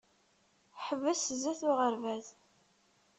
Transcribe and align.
Ḥbes 0.85 1.19
sdat 1.39 1.61
uɣerbaz. 1.69 2.27